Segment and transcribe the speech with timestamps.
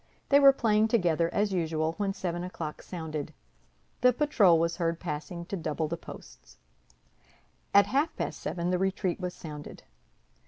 [0.29, 3.35] They were playing together, as usual, when seven o'clock sounded;
[4.01, 6.57] the patrol was heard passing to double the posts.
[7.71, 9.83] At half past seven the retreat was sounded.